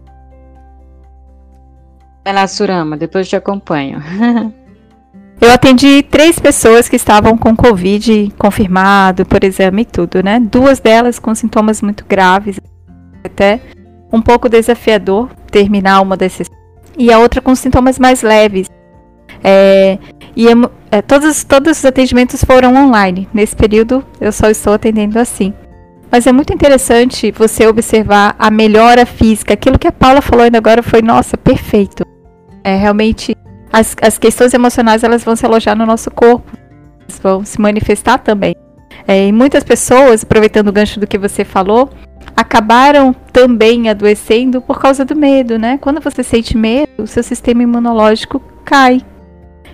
Vai 2.27 2.33
lá, 2.33 2.45
Surama, 2.45 2.97
depois 2.97 3.25
te 3.29 3.37
acompanho. 3.37 4.03
eu 5.39 5.49
atendi 5.49 6.03
três 6.03 6.37
pessoas 6.37 6.89
que 6.89 6.97
estavam 6.97 7.37
com 7.37 7.55
Covid 7.55 8.33
confirmado 8.37 9.25
por 9.25 9.45
exame 9.45 9.83
e 9.83 9.85
tudo, 9.85 10.21
né? 10.21 10.37
Duas 10.37 10.81
delas 10.81 11.19
com 11.19 11.33
sintomas 11.33 11.81
muito 11.81 12.03
graves, 12.05 12.59
até 13.23 13.61
um 14.11 14.21
pouco 14.21 14.49
desafiador 14.49 15.29
terminar 15.49 16.01
uma 16.01 16.17
dessas. 16.17 16.49
E 16.97 17.13
a 17.13 17.17
outra 17.17 17.39
com 17.39 17.55
sintomas 17.55 17.97
mais 17.97 18.21
leves. 18.21 18.69
É, 19.41 19.97
e 20.35 20.47
é, 20.91 21.01
todos, 21.01 21.45
todos 21.45 21.77
os 21.77 21.85
atendimentos 21.85 22.43
foram 22.43 22.75
online. 22.75 23.25
Nesse 23.33 23.55
período 23.55 24.03
eu 24.19 24.33
só 24.33 24.49
estou 24.49 24.73
atendendo 24.73 25.17
assim. 25.17 25.53
Mas 26.11 26.27
é 26.27 26.33
muito 26.33 26.53
interessante 26.53 27.31
você 27.31 27.65
observar 27.65 28.35
a 28.37 28.51
melhora 28.51 29.05
física. 29.05 29.53
Aquilo 29.53 29.79
que 29.79 29.87
a 29.87 29.93
Paula 29.93 30.21
falou 30.21 30.43
ainda 30.43 30.57
agora 30.57 30.83
foi, 30.83 31.01
nossa, 31.01 31.37
perfeito. 31.37 32.05
É 32.67 32.75
realmente 32.75 33.33
as, 33.71 33.95
as 34.01 34.17
questões 34.17 34.53
emocionais 34.53 35.01
elas 35.01 35.23
vão 35.23 35.37
se 35.37 35.45
alojar 35.45 35.73
no 35.73 35.85
nosso 35.85 36.11
corpo, 36.11 36.51
vão 37.23 37.45
se 37.45 37.61
manifestar 37.61 38.17
também. 38.17 38.53
É, 39.07 39.25
e 39.25 39.31
muitas 39.31 39.63
pessoas, 39.63 40.23
aproveitando 40.23 40.67
o 40.67 40.73
gancho 40.73 40.99
do 40.99 41.07
que 41.07 41.17
você 41.17 41.45
falou, 41.45 41.89
acabaram 42.35 43.13
também 43.31 43.89
adoecendo 43.89 44.61
por 44.61 44.81
causa 44.81 45.05
do 45.05 45.15
medo, 45.15 45.57
né? 45.57 45.77
Quando 45.77 46.01
você 46.01 46.21
sente 46.21 46.57
medo, 46.57 47.03
o 47.03 47.07
seu 47.07 47.23
sistema 47.23 47.63
imunológico 47.63 48.41
cai. 48.65 48.99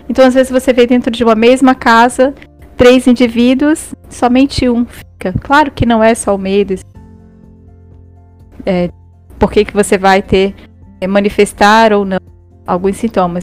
Então, 0.08 0.24
às 0.24 0.34
vezes, 0.34 0.52
você 0.52 0.72
vê 0.72 0.86
dentro 0.86 1.10
de 1.10 1.24
uma 1.24 1.34
mesma 1.34 1.74
casa 1.74 2.32
três 2.76 3.08
indivíduos, 3.08 3.92
somente 4.08 4.68
um 4.68 4.86
fica. 4.86 5.32
Claro 5.40 5.72
que 5.72 5.84
não 5.84 6.00
é 6.00 6.14
só 6.14 6.32
o 6.32 6.38
medo. 6.38 6.76
É, 8.64 8.88
por 9.36 9.50
que, 9.50 9.64
que 9.64 9.74
você 9.74 9.98
vai 9.98 10.22
ter 10.22 10.54
é, 11.00 11.08
manifestar 11.08 11.92
ou 11.92 12.04
não 12.04 12.33
alguns 12.66 12.96
sintomas. 12.96 13.42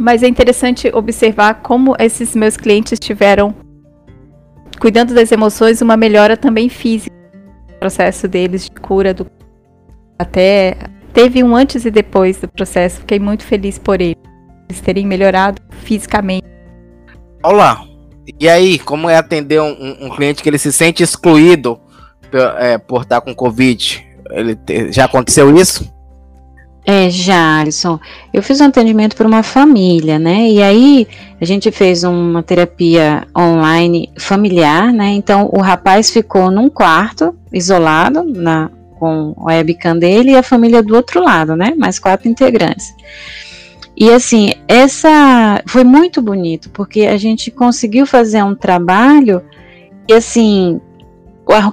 Mas 0.00 0.22
é 0.22 0.28
interessante 0.28 0.90
observar 0.92 1.62
como 1.62 1.96
esses 1.98 2.34
meus 2.34 2.56
clientes 2.56 2.98
tiveram, 2.98 3.54
cuidando 4.78 5.14
das 5.14 5.32
emoções, 5.32 5.80
uma 5.80 5.96
melhora 5.96 6.36
também 6.36 6.68
física 6.68 7.16
processo 7.78 8.26
deles 8.26 8.64
de 8.64 8.80
cura 8.80 9.12
do 9.14 9.26
até 10.18 10.76
teve 11.12 11.42
um 11.44 11.54
antes 11.54 11.84
e 11.84 11.90
depois 11.90 12.38
do 12.38 12.48
processo. 12.48 13.00
Fiquei 13.00 13.18
muito 13.18 13.44
feliz 13.44 13.78
por 13.78 14.00
eles, 14.00 14.16
terem 14.82 15.06
melhorado 15.06 15.60
fisicamente. 15.70 16.46
Olá. 17.42 17.84
E 18.40 18.48
aí, 18.48 18.78
como 18.78 19.08
é 19.08 19.16
atender 19.16 19.60
um, 19.60 19.96
um 20.00 20.10
cliente 20.10 20.42
que 20.42 20.48
ele 20.48 20.58
se 20.58 20.72
sente 20.72 21.02
excluído 21.02 21.78
é, 22.58 22.76
por 22.76 23.02
estar 23.02 23.20
com 23.20 23.34
Covid? 23.34 24.04
Ele 24.30 24.58
já 24.90 25.04
aconteceu 25.04 25.56
isso? 25.56 25.88
É, 26.88 27.10
já, 27.10 27.58
Alisson. 27.58 27.98
Eu 28.32 28.40
fiz 28.40 28.60
um 28.60 28.66
atendimento 28.66 29.16
para 29.16 29.26
uma 29.26 29.42
família, 29.42 30.20
né? 30.20 30.48
E 30.48 30.62
aí 30.62 31.08
a 31.40 31.44
gente 31.44 31.72
fez 31.72 32.04
uma 32.04 32.44
terapia 32.44 33.26
online 33.36 34.12
familiar, 34.16 34.92
né? 34.92 35.08
Então 35.08 35.50
o 35.52 35.60
rapaz 35.60 36.10
ficou 36.10 36.48
num 36.48 36.70
quarto, 36.70 37.34
isolado, 37.52 38.22
na, 38.22 38.70
com 39.00 39.34
o 39.36 39.46
webcam 39.46 39.98
dele 39.98 40.30
e 40.30 40.36
a 40.36 40.44
família 40.44 40.80
do 40.80 40.94
outro 40.94 41.20
lado, 41.20 41.56
né? 41.56 41.74
Mais 41.76 41.98
quatro 41.98 42.28
integrantes. 42.28 42.94
E 43.96 44.12
assim, 44.12 44.52
essa 44.68 45.60
foi 45.66 45.82
muito 45.82 46.22
bonito, 46.22 46.70
porque 46.70 47.06
a 47.06 47.16
gente 47.16 47.50
conseguiu 47.50 48.06
fazer 48.06 48.44
um 48.44 48.54
trabalho 48.54 49.42
e 50.08 50.12
assim, 50.12 50.80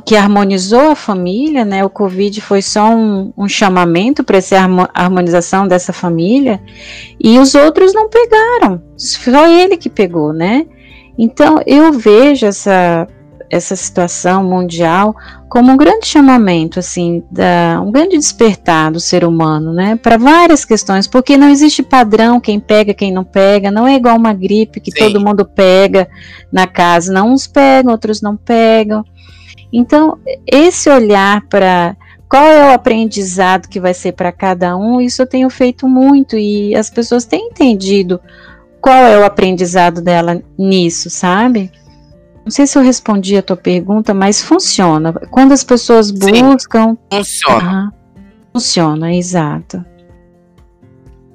que 0.06 0.16
harmonizou 0.16 0.92
a 0.92 0.96
família, 0.96 1.66
né? 1.66 1.84
O 1.84 1.90
Covid 1.90 2.40
foi 2.42 2.62
só 2.62 2.90
um, 2.94 3.34
um 3.36 3.48
chamamento 3.48 4.24
para 4.24 4.38
essa 4.38 4.58
harmonização 4.94 5.68
dessa 5.68 5.92
família, 5.92 6.62
e 7.20 7.40
os 7.40 7.56
outros 7.56 7.94
não 7.94 8.08
pegaram, 8.08 8.82
só 8.96 9.48
ele 9.48 9.76
que 9.76 9.90
pegou, 9.90 10.32
né? 10.32 10.68
Então 11.18 11.60
eu 11.66 11.92
vejo 11.92 12.46
essa, 12.46 13.08
essa 13.50 13.76
situação 13.76 14.44
mundial 14.44 15.16
como 15.50 15.72
um 15.72 15.78
grande 15.78 16.08
chamamento, 16.08 16.80
assim, 16.80 17.24
da, 17.32 17.80
um 17.84 17.92
grande 17.92 18.18
despertar 18.18 18.92
do 18.92 19.00
ser 19.00 19.24
humano, 19.24 19.74
né? 19.74 19.96
Para 19.96 20.18
várias 20.18 20.66
questões, 20.66 21.08
porque 21.08 21.36
não 21.38 21.50
existe 21.50 21.82
padrão, 21.84 22.40
quem 22.40 22.60
pega, 22.60 22.94
quem 22.94 23.12
não 23.12 23.24
pega, 23.24 23.72
não 23.72 23.88
é 23.88 23.96
igual 23.96 24.18
uma 24.18 24.34
gripe 24.34 24.80
que 24.80 24.92
Sim. 24.92 25.00
todo 25.00 25.24
mundo 25.24 25.46
pega 25.46 26.08
na 26.52 26.68
casa, 26.68 27.12
não 27.12 27.32
uns 27.32 27.48
pegam, 27.48 27.92
outros 27.92 28.22
não 28.22 28.36
pegam. 28.36 29.04
Então, 29.74 30.20
esse 30.46 30.88
olhar 30.88 31.42
para 31.48 31.98
qual 32.30 32.46
é 32.46 32.70
o 32.70 32.74
aprendizado 32.74 33.68
que 33.68 33.80
vai 33.80 33.94
ser 33.94 34.12
para 34.12 34.32
cada 34.32 34.78
um, 34.78 35.02
isso 35.02 35.24
eu 35.24 35.28
tenho 35.28 35.50
feito 35.50 35.88
muito 35.88 36.38
e 36.38 36.76
as 36.76 36.92
pessoas 36.92 37.26
têm 37.26 37.48
entendido 37.48 38.22
qual 38.80 38.96
é 38.96 39.18
o 39.18 39.26
aprendizado 39.26 40.02
dela 40.02 40.42
nisso, 40.58 41.10
sabe? 41.10 41.72
Não 42.44 42.52
sei 42.52 42.68
se 42.68 42.78
eu 42.78 42.84
respondi 42.84 43.38
a 43.38 43.42
tua 43.42 43.56
pergunta, 43.56 44.14
mas 44.14 44.42
funciona. 44.42 45.14
Quando 45.32 45.54
as 45.54 45.64
pessoas 45.64 46.12
buscam. 46.12 46.98
Sim, 47.12 47.18
funciona. 47.18 47.94
funciona, 48.52 49.16
exato. 49.16 49.84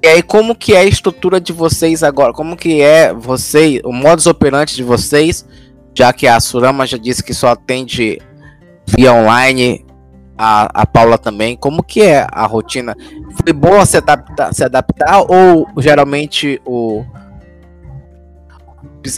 E 0.01 0.07
aí, 0.07 0.21
como 0.21 0.55
que 0.55 0.73
é 0.73 0.79
a 0.79 0.85
estrutura 0.85 1.41
de 1.41 1.51
vocês 1.51 2.03
agora? 2.03 2.31
Como 2.31 2.55
que 2.55 2.81
é 2.81 3.13
vocês, 3.13 3.81
o 3.83 3.91
modus 3.91 4.27
operandi 4.27 4.75
de 4.75 4.83
vocês, 4.83 5.45
já 5.93 6.13
que 6.13 6.27
a 6.27 6.39
Surama 6.39 6.85
já 6.85 6.97
disse 6.97 7.23
que 7.23 7.33
só 7.33 7.49
atende 7.49 8.21
via 8.97 9.13
online, 9.13 9.85
a, 10.37 10.81
a 10.81 10.85
Paula 10.85 11.17
também. 11.17 11.55
Como 11.55 11.83
que 11.83 12.01
é 12.01 12.25
a 12.31 12.45
rotina? 12.45 12.95
Foi 13.43 13.53
boa 13.53 13.85
se 13.85 13.97
adaptar, 13.97 14.53
se 14.53 14.63
adaptar 14.63 15.21
ou 15.21 15.67
geralmente 15.77 16.61
o, 16.65 17.03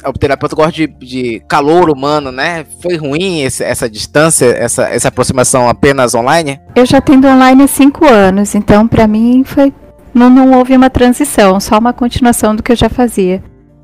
o 0.06 0.14
terapeuta 0.14 0.56
gosta 0.56 0.72
de, 0.72 0.88
de 0.88 1.40
calor 1.48 1.90
humano, 1.90 2.32
né? 2.32 2.66
Foi 2.82 2.98
ruim 2.98 3.42
esse, 3.42 3.64
essa 3.64 3.90
distância, 3.90 4.46
essa, 4.46 4.90
essa 4.90 5.10
aproximação 5.10 5.70
apenas 5.70 6.16
online? 6.16 6.60
Eu 6.76 6.86
já 6.86 7.00
tendo 7.00 7.28
online 7.28 7.64
há 7.64 7.68
cinco 7.68 8.06
anos, 8.06 8.56
então 8.56 8.88
para 8.88 9.08
mim 9.08 9.44
foi 9.46 9.72
não, 10.14 10.30
não 10.30 10.58
houve 10.58 10.76
uma 10.76 10.90
transição, 10.90 11.60
só 11.60 11.78
uma 11.78 11.94
continuação 11.94 12.56
do 12.56 12.62
que 12.62 12.72
eu 12.72 12.76
já 12.76 12.90
fazia. 12.90 13.42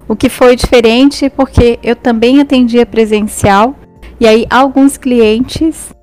O 0.07 0.15
que 0.15 0.27
foi 0.27 0.55
diferente 0.55 1.29
porque 1.29 1.79
eu 1.83 1.95
também 1.95 2.41
atendia 2.41 2.85
presencial 2.85 3.75
e 4.19 4.27
aí 4.27 4.45
alguns 4.49 4.97
clientes 4.97 5.93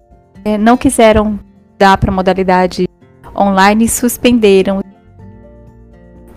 é, 0.44 0.56
não 0.56 0.76
quiseram 0.76 1.38
dar 1.78 1.96
para 1.98 2.10
a 2.10 2.14
modalidade 2.14 2.88
online 3.36 3.84
e 3.84 3.88
suspenderam. 3.88 4.80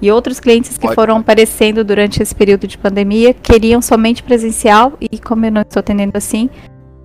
E 0.02 0.12
outros 0.12 0.40
clientes 0.40 0.78
que 0.78 0.94
foram 0.94 1.18
aparecendo 1.18 1.84
durante 1.84 2.22
esse 2.22 2.34
período 2.34 2.68
de 2.68 2.78
pandemia 2.78 3.34
queriam 3.34 3.82
somente 3.82 4.22
presencial 4.22 4.94
e 5.00 5.18
como 5.18 5.46
eu 5.46 5.52
não 5.52 5.62
estou 5.62 5.80
atendendo 5.80 6.18
assim, 6.18 6.50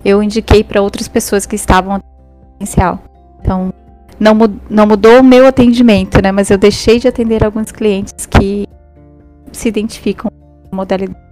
eu 0.05 0.21
indiquei 0.21 0.63
para 0.63 0.81
outras 0.81 1.07
pessoas 1.07 1.45
que 1.45 1.55
estavam 1.55 1.99
presencial. 2.57 2.99
Então, 3.41 3.73
não, 4.19 4.33
não 4.69 4.85
mudou 4.85 5.19
o 5.19 5.23
meu 5.23 5.47
atendimento, 5.47 6.21
né? 6.21 6.31
Mas 6.31 6.51
eu 6.51 6.57
deixei 6.57 6.99
de 6.99 7.07
atender 7.07 7.43
alguns 7.43 7.71
clientes 7.71 8.25
que 8.27 8.67
se 9.51 9.67
identificam 9.67 10.31
com 10.31 10.69
a 10.71 10.75
modalidade. 10.75 11.22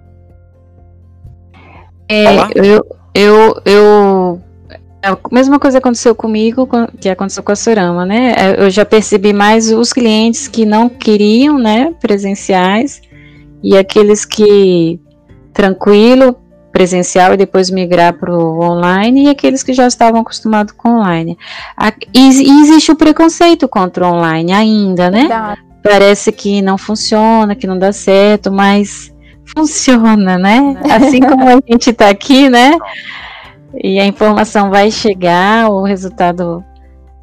É, 2.07 2.25
eu, 2.55 2.85
eu, 3.13 3.61
eu 3.65 4.41
a 5.03 5.17
mesma 5.31 5.59
coisa 5.59 5.79
aconteceu 5.79 6.13
comigo 6.13 6.67
que 6.99 7.09
aconteceu 7.09 7.41
com 7.41 7.51
a 7.51 7.55
Sorama, 7.55 8.05
né? 8.05 8.33
É, 8.37 8.65
eu 8.65 8.69
já 8.69 8.85
percebi 8.85 9.33
mais 9.33 9.71
os 9.71 9.91
clientes 9.91 10.47
que 10.47 10.65
não 10.65 10.87
queriam, 10.87 11.57
né, 11.57 11.93
presenciais 11.99 13.01
e 13.63 13.75
aqueles 13.75 14.25
que 14.25 14.99
tranquilo, 15.53 16.35
presencial 16.71 17.33
e 17.33 17.37
depois 17.37 17.69
migrar 17.69 18.13
para 18.13 18.33
o 18.33 18.63
online 18.63 19.25
e 19.25 19.29
aqueles 19.29 19.63
que 19.63 19.73
já 19.73 19.87
estavam 19.87 20.21
acostumados 20.21 20.73
com 20.73 20.89
online. 20.89 21.37
E, 22.13 22.27
existe 22.61 22.91
o 22.91 22.95
preconceito 22.95 23.67
contra 23.67 24.07
o 24.07 24.13
online 24.13 24.53
ainda, 24.53 25.09
né? 25.09 25.21
Verdade. 25.21 25.61
Parece 25.83 26.31
que 26.31 26.61
não 26.61 26.77
funciona, 26.77 27.55
que 27.55 27.65
não 27.65 27.77
dá 27.77 27.91
certo, 27.91 28.51
mas 28.51 29.11
funciona, 29.45 30.37
né? 30.37 30.77
Assim 30.89 31.19
como 31.19 31.47
a 31.47 31.59
gente 31.67 31.89
está 31.89 32.09
aqui, 32.09 32.49
né? 32.49 32.77
e 33.73 33.99
a 33.99 34.05
informação 34.05 34.69
vai 34.69 34.91
chegar, 34.91 35.69
o 35.69 35.83
resultado 35.83 36.63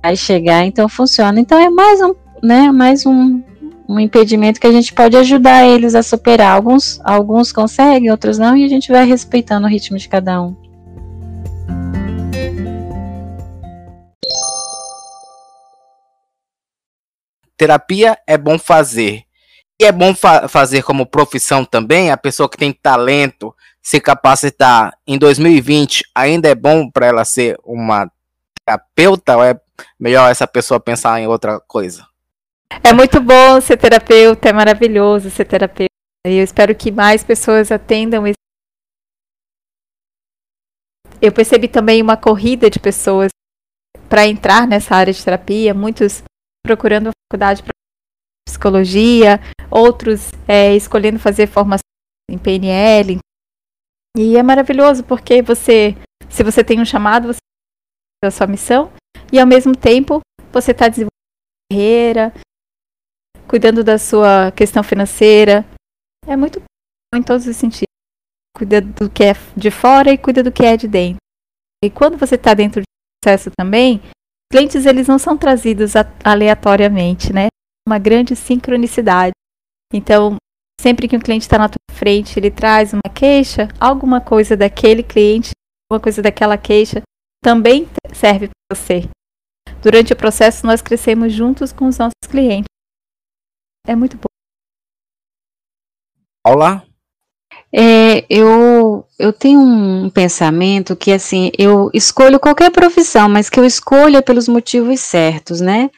vai 0.02 0.16
chegar, 0.16 0.64
então 0.64 0.88
funciona. 0.88 1.38
Então 1.40 1.58
é 1.58 1.68
mais 1.68 2.00
um, 2.00 2.14
né, 2.42 2.70
mais 2.72 3.04
um, 3.04 3.42
um 3.88 4.00
impedimento 4.00 4.60
que 4.60 4.66
a 4.66 4.72
gente 4.72 4.92
pode 4.92 5.16
ajudar 5.16 5.66
eles 5.66 5.94
a 5.94 6.02
superar. 6.02 6.54
Alguns, 6.54 7.00
alguns 7.04 7.52
conseguem, 7.52 8.10
outros 8.10 8.38
não, 8.38 8.56
e 8.56 8.64
a 8.64 8.68
gente 8.68 8.90
vai 8.90 9.04
respeitando 9.04 9.66
o 9.66 9.70
ritmo 9.70 9.98
de 9.98 10.08
cada 10.08 10.40
um. 10.42 10.56
Terapia 17.56 18.16
é 18.26 18.38
bom 18.38 18.56
fazer. 18.56 19.27
E 19.80 19.84
é 19.84 19.92
bom 19.92 20.14
fa 20.14 20.48
fazer 20.48 20.82
como 20.82 21.06
profissão 21.06 21.64
também, 21.64 22.10
a 22.10 22.16
pessoa 22.16 22.48
que 22.48 22.56
tem 22.56 22.72
talento, 22.72 23.54
se 23.80 24.00
capacitar 24.00 24.92
em 25.06 25.16
2020 25.16 26.04
ainda 26.14 26.48
é 26.48 26.54
bom 26.54 26.90
para 26.90 27.06
ela 27.06 27.24
ser 27.24 27.56
uma 27.64 28.10
terapeuta 28.64 29.36
ou 29.36 29.44
é 29.44 29.58
melhor 29.98 30.30
essa 30.30 30.46
pessoa 30.46 30.80
pensar 30.80 31.20
em 31.20 31.28
outra 31.28 31.60
coisa? 31.60 32.06
É 32.82 32.92
muito 32.92 33.20
bom 33.20 33.60
ser 33.60 33.76
terapeuta, 33.76 34.48
é 34.48 34.52
maravilhoso 34.52 35.30
ser 35.30 35.44
terapeuta. 35.44 35.88
E 36.26 36.36
eu 36.36 36.44
espero 36.44 36.74
que 36.74 36.90
mais 36.90 37.22
pessoas 37.22 37.70
atendam 37.70 38.26
esse. 38.26 38.36
Eu 41.22 41.32
percebi 41.32 41.68
também 41.68 42.02
uma 42.02 42.16
corrida 42.16 42.68
de 42.68 42.78
pessoas 42.78 43.30
para 44.08 44.26
entrar 44.26 44.66
nessa 44.66 44.96
área 44.96 45.12
de 45.12 45.24
terapia, 45.24 45.72
muitos 45.72 46.22
procurando 46.62 47.10
faculdade 47.30 47.62
para 47.62 47.77
psicologia, 48.48 49.40
outros 49.70 50.30
é, 50.46 50.74
escolhendo 50.74 51.18
fazer 51.18 51.46
formação 51.46 51.82
em 52.30 52.38
PNL, 52.38 53.18
e 54.16 54.36
é 54.36 54.42
maravilhoso 54.42 55.04
porque 55.04 55.42
você, 55.42 55.96
se 56.28 56.42
você 56.42 56.64
tem 56.64 56.80
um 56.80 56.84
chamado, 56.84 57.28
você 57.28 57.38
a 58.24 58.30
sua 58.32 58.48
missão 58.48 58.90
e 59.32 59.38
ao 59.38 59.46
mesmo 59.46 59.76
tempo 59.76 60.20
você 60.50 60.72
está 60.72 60.88
desenvolvendo 60.88 61.08
carreira, 61.70 62.34
cuidando 63.46 63.84
da 63.84 63.96
sua 63.96 64.50
questão 64.50 64.82
financeira. 64.82 65.64
É 66.26 66.36
muito 66.36 66.58
bom 66.58 67.18
em 67.20 67.22
todos 67.22 67.46
os 67.46 67.56
sentidos. 67.56 67.86
Cuida 68.56 68.80
do 68.80 69.08
que 69.08 69.22
é 69.22 69.34
de 69.56 69.70
fora 69.70 70.10
e 70.10 70.18
cuida 70.18 70.42
do 70.42 70.50
que 70.50 70.64
é 70.64 70.76
de 70.76 70.88
dentro. 70.88 71.18
E 71.84 71.88
quando 71.88 72.16
você 72.16 72.34
está 72.34 72.54
dentro 72.54 72.80
do 72.80 72.84
processo 73.22 73.52
também, 73.56 74.02
clientes 74.50 74.84
eles 74.84 75.06
não 75.06 75.18
são 75.18 75.38
trazidos 75.38 75.92
aleatoriamente, 76.24 77.32
né? 77.32 77.47
Uma 77.88 77.98
grande 77.98 78.36
sincronicidade. 78.36 79.32
Então, 79.92 80.36
Sempre 80.80 81.08
que 81.08 81.16
um 81.16 81.20
cliente 81.20 81.44
está 81.44 81.58
na 81.58 81.68
tua 81.68 81.80
frente, 81.90 82.38
ele 82.38 82.50
traz 82.50 82.92
uma 82.92 83.12
queixa, 83.12 83.68
alguma 83.80 84.20
coisa 84.20 84.56
daquele 84.56 85.02
cliente, 85.02 85.50
alguma 85.90 86.00
coisa 86.00 86.22
daquela 86.22 86.56
queixa, 86.56 87.02
também 87.42 87.88
serve 88.14 88.48
para 88.48 88.76
você. 88.76 89.08
Durante 89.82 90.12
o 90.12 90.16
processo, 90.16 90.64
nós 90.64 90.80
crescemos 90.80 91.32
juntos 91.32 91.72
com 91.72 91.88
os 91.88 91.98
nossos 91.98 92.28
clientes. 92.30 92.68
É 93.86 93.96
muito 93.96 94.16
bom. 94.16 94.28
Olá. 96.46 96.84
É, 97.72 98.24
eu, 98.30 99.04
eu 99.18 99.32
tenho 99.32 99.60
um 99.60 100.08
pensamento 100.08 100.94
que, 100.94 101.10
assim, 101.10 101.50
eu 101.58 101.90
escolho 101.92 102.38
qualquer 102.38 102.70
profissão, 102.70 103.28
mas 103.28 103.50
que 103.50 103.58
eu 103.58 103.64
escolha 103.64 104.22
pelos 104.22 104.46
motivos 104.46 105.00
certos, 105.00 105.60
né? 105.60 105.90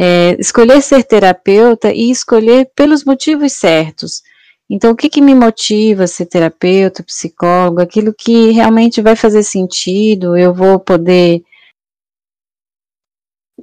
É, 0.00 0.36
escolher 0.38 0.80
ser 0.80 1.02
terapeuta 1.02 1.92
e 1.92 2.08
escolher 2.08 2.70
pelos 2.76 3.04
motivos 3.04 3.52
certos. 3.54 4.22
Então, 4.70 4.92
o 4.92 4.96
que, 4.96 5.08
que 5.08 5.20
me 5.20 5.34
motiva 5.34 6.04
a 6.04 6.06
ser 6.06 6.26
terapeuta, 6.26 7.02
psicólogo, 7.02 7.80
aquilo 7.80 8.14
que 8.16 8.52
realmente 8.52 9.02
vai 9.02 9.16
fazer 9.16 9.42
sentido, 9.42 10.36
eu 10.36 10.54
vou 10.54 10.78
poder 10.78 11.42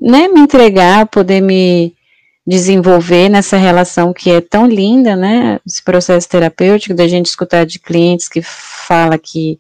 né, 0.02 0.28
me 0.28 0.42
entregar, 0.42 1.06
poder 1.08 1.40
me 1.40 1.96
desenvolver 2.46 3.30
nessa 3.30 3.56
relação 3.56 4.12
que 4.12 4.30
é 4.30 4.42
tão 4.42 4.68
linda, 4.68 5.16
né, 5.16 5.62
esse 5.66 5.82
processo 5.82 6.28
terapêutico, 6.28 6.94
da 6.94 7.08
gente 7.08 7.28
escutar 7.28 7.66
de 7.66 7.80
clientes 7.80 8.28
que 8.28 8.42
fala 8.42 9.18
que 9.18 9.58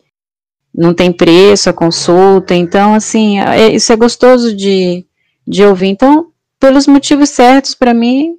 não 0.73 0.93
tem 0.93 1.09
preço 1.13 1.69
a 1.69 1.73
consulta, 1.73 2.53
então, 2.53 2.93
assim, 2.93 3.39
é, 3.39 3.69
isso 3.69 3.93
é 3.93 3.95
gostoso 3.95 4.53
de, 4.53 5.05
de 5.47 5.63
ouvir. 5.63 5.87
Então, 5.87 6.33
pelos 6.59 6.87
motivos 6.87 7.29
certos, 7.29 7.75
para 7.75 7.93
mim, 7.93 8.35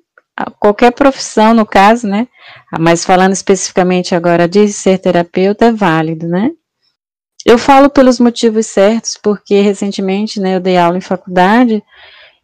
qualquer 0.58 0.92
profissão, 0.92 1.54
no 1.54 1.64
caso, 1.64 2.06
né? 2.06 2.28
Mas 2.78 3.04
falando 3.04 3.32
especificamente 3.32 4.14
agora 4.14 4.48
de 4.48 4.68
ser 4.68 4.98
terapeuta, 4.98 5.66
é 5.66 5.72
válido, 5.72 6.26
né? 6.26 6.50
Eu 7.44 7.58
falo 7.58 7.88
pelos 7.88 8.18
motivos 8.18 8.66
certos, 8.66 9.16
porque 9.22 9.60
recentemente, 9.60 10.40
né, 10.40 10.56
eu 10.56 10.60
dei 10.60 10.76
aula 10.76 10.98
em 10.98 11.00
faculdade 11.00 11.82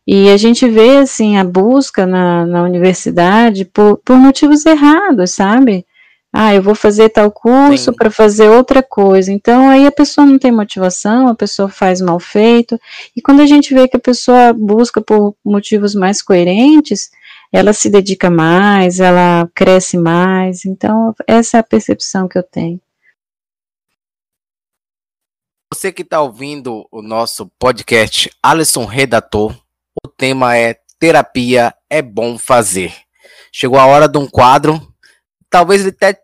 e 0.06 0.30
a 0.30 0.36
gente 0.36 0.68
vê, 0.68 0.98
assim, 0.98 1.36
a 1.36 1.44
busca 1.44 2.06
na, 2.06 2.46
na 2.46 2.62
universidade 2.62 3.64
por, 3.64 3.98
por 4.04 4.16
motivos 4.16 4.64
errados, 4.64 5.32
sabe? 5.32 5.84
Ah, 6.32 6.54
eu 6.54 6.62
vou 6.62 6.74
fazer 6.74 7.10
tal 7.10 7.30
curso 7.30 7.92
para 7.92 8.10
fazer 8.10 8.48
outra 8.48 8.82
coisa. 8.82 9.30
Então, 9.30 9.68
aí 9.68 9.86
a 9.86 9.92
pessoa 9.92 10.26
não 10.26 10.38
tem 10.38 10.50
motivação, 10.50 11.28
a 11.28 11.34
pessoa 11.34 11.68
faz 11.68 12.00
mal 12.00 12.18
feito. 12.18 12.80
E 13.14 13.20
quando 13.20 13.40
a 13.40 13.46
gente 13.46 13.74
vê 13.74 13.86
que 13.86 13.98
a 13.98 14.00
pessoa 14.00 14.54
busca 14.54 15.02
por 15.02 15.36
motivos 15.44 15.94
mais 15.94 16.22
coerentes, 16.22 17.10
ela 17.52 17.74
se 17.74 17.90
dedica 17.90 18.30
mais, 18.30 18.98
ela 18.98 19.46
cresce 19.54 19.98
mais. 19.98 20.64
Então, 20.64 21.14
essa 21.26 21.58
é 21.58 21.60
a 21.60 21.64
percepção 21.64 22.26
que 22.26 22.38
eu 22.38 22.42
tenho. 22.42 22.80
Você 25.70 25.92
que 25.92 26.02
está 26.02 26.20
ouvindo 26.22 26.86
o 26.90 27.02
nosso 27.02 27.50
podcast 27.58 28.30
Alisson 28.42 28.86
Redator, 28.86 29.54
o 30.02 30.08
tema 30.08 30.56
é 30.56 30.78
Terapia 30.98 31.74
é 31.90 32.00
Bom 32.00 32.38
Fazer. 32.38 32.94
Chegou 33.50 33.78
a 33.78 33.86
hora 33.86 34.08
de 34.08 34.16
um 34.16 34.26
quadro 34.26 34.91
talvez 35.52 35.82
ele 35.82 35.90
até 35.90 36.18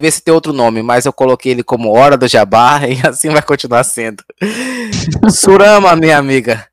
ver 0.00 0.10
se 0.10 0.20
tem 0.20 0.34
outro 0.34 0.52
nome, 0.52 0.82
mas 0.82 1.06
eu 1.06 1.12
coloquei 1.12 1.52
ele 1.52 1.62
como 1.62 1.96
Hora 1.96 2.16
do 2.16 2.26
Jabá 2.26 2.80
e 2.90 3.06
assim 3.06 3.30
vai 3.30 3.40
continuar 3.40 3.84
sendo. 3.84 4.22
Surama, 5.30 5.94
minha 5.94 6.18
amiga, 6.18 6.66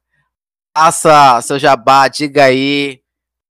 faça 0.76 1.39
seu 1.41 1.60
jabá, 1.60 2.08
diga 2.08 2.45
aí 2.45 3.00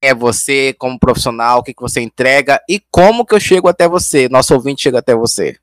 quem 0.02 0.12
é 0.12 0.13
você 0.13 0.74
como 0.78 1.00
profissional, 1.00 1.60
o 1.60 1.63
que, 1.63 1.74
que 1.74 1.82
você 1.82 2.02
entrega 2.02 2.62
e 2.69 2.82
como 2.91 3.26
que 3.26 3.34
eu 3.34 3.39
chego 3.39 3.69
até 3.69 3.88
você, 3.88 4.28
nosso 4.28 4.54
ouvinte 4.54 4.84
chega 4.84 5.00
até 5.00 5.15
você. 5.15 5.58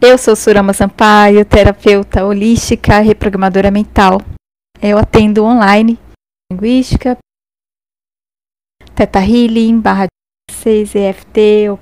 Eu 0.00 0.16
sou 0.18 0.36
Surama 0.36 0.72
Sampaio, 0.72 1.44
terapeuta 1.44 2.24
holística, 2.24 3.00
reprogramadora 3.00 3.70
mental. 3.70 4.20
Eu 4.80 4.98
atendo 4.98 5.42
online, 5.42 5.98
linguística, 6.52 7.16
Teta 8.94 9.20
Healing, 9.20 9.80
barra 9.80 10.06
6 10.50 10.94
EFT, 10.94 11.78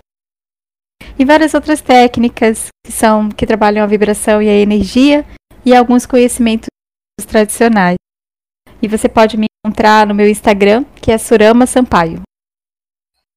e 1.19 1.25
várias 1.25 1.55
outras 1.55 1.81
técnicas 1.81 2.69
que 2.85 2.93
são 2.93 3.29
que 3.29 3.47
trabalham 3.47 3.85
a 3.85 3.87
vibração 3.87 4.43
e 4.43 4.49
a 4.49 4.55
energia 4.55 5.25
e 5.65 5.75
alguns 5.75 6.07
conhecimentos 6.07 6.69
tradicionais. 7.27 7.97
E 8.83 8.89
você 8.89 9.09
pode 9.09 9.37
me 9.37 9.47
encontrar 9.65 10.07
no 10.07 10.15
meu 10.15 10.29
Instagram, 10.29 10.85
que 10.97 11.11
é 11.11 11.19
Surama 11.19 11.67
Sampaio. 11.67 12.23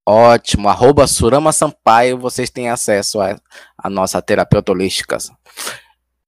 Ótimo, 0.06 0.70
arroba 0.70 1.06
Surama 1.06 1.52
Sampaio, 1.52 2.18
vocês 2.18 2.50
têm 2.50 2.70
acesso 2.70 3.20
à, 3.22 3.38
à 3.78 3.90
nossa 3.90 4.22
terapeuta 4.22 4.72
holística. 4.72 5.18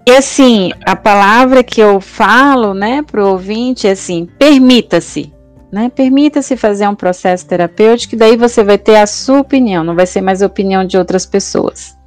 E 0.08 0.12
assim, 0.12 0.72
a 0.86 0.96
palavra 0.96 1.64
que 1.64 1.82
eu 1.82 2.00
falo, 2.00 2.74
né, 2.74 3.04
pro 3.04 3.28
ouvinte 3.28 3.86
é 3.86 3.92
assim: 3.92 4.30
permita-se. 4.40 5.34
Né? 5.70 5.92
Permita-se 5.94 6.56
fazer 6.56 6.88
um 6.88 6.96
processo 6.96 7.46
terapêutico, 7.46 8.16
daí 8.16 8.38
você 8.38 8.64
vai 8.64 8.78
ter 8.78 8.96
a 8.96 9.06
sua 9.06 9.42
opinião, 9.42 9.84
não 9.84 9.96
vai 9.96 10.06
ser 10.06 10.22
mais 10.22 10.42
a 10.42 10.46
opinião 10.46 10.86
de 10.86 10.98
outras 10.98 11.26
pessoas. 11.26 12.00